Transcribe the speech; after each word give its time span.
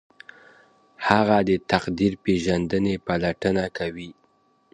هغه 1.07 1.37
د 1.49 1.51
تقدیر 1.71 2.13
پیژندنې 2.23 2.95
پلټنه 3.05 3.65
کوي. 3.77 4.11